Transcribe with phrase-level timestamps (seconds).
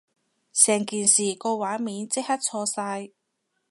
[0.51, 3.11] 成件事個畫面即刻錯晒